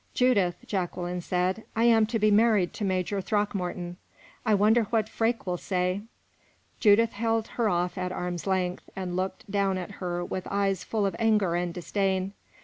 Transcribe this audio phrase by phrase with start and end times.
[0.15, 3.97] "Judith," Jacqueline said, "I am to be married to Major Throckmorton.
[4.43, 6.01] I wonder what Freke will say!"
[6.79, 11.05] Judith held her off at arm's length, and looked down at her with eyes full
[11.05, 12.33] of anger and disdain.